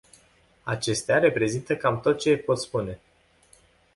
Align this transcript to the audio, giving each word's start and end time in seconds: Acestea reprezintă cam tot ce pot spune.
Acestea 0.63 1.19
reprezintă 1.19 1.77
cam 1.77 2.01
tot 2.01 2.17
ce 2.19 2.37
pot 2.37 2.59
spune. 2.61 2.99